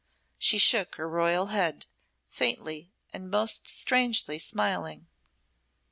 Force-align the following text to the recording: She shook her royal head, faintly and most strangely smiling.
She 0.39 0.57
shook 0.57 0.95
her 0.95 1.07
royal 1.07 1.49
head, 1.53 1.85
faintly 2.25 2.91
and 3.13 3.29
most 3.29 3.67
strangely 3.67 4.39
smiling. 4.39 5.05